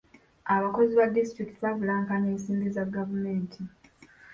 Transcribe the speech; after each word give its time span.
Abakozi 0.55 0.91
ba 0.99 1.05
disitulikiti 1.15 1.61
babulankanya 1.65 2.27
ensimbi 2.33 2.67
za 2.75 2.83
gavumenti. 2.95 3.59